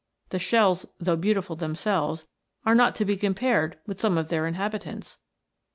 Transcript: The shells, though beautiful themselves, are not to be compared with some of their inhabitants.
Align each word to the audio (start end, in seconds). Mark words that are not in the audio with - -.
The 0.29 0.39
shells, 0.39 0.87
though 0.99 1.15
beautiful 1.15 1.55
themselves, 1.55 2.25
are 2.65 2.73
not 2.73 2.95
to 2.95 3.05
be 3.05 3.15
compared 3.15 3.77
with 3.85 3.99
some 4.01 4.17
of 4.17 4.29
their 4.29 4.47
inhabitants. 4.47 5.19